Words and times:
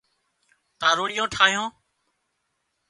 تاروڙيئان 0.79 1.31
ٺاهيان 1.33 1.67